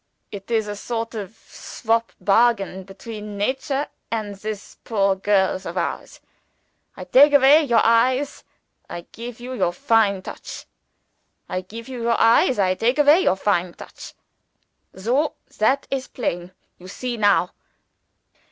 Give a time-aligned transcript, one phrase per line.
[0.31, 6.19] It is a sort of swop bargain between Nature and this poor girls of ours.
[6.97, 8.43] I take away your eyes
[8.89, 10.65] I give you your fine touch.
[11.47, 14.15] I give you your eyes I take away your fine touch.
[14.95, 15.33] Soh!
[15.59, 16.51] that is plain.
[16.79, 17.51] You see now."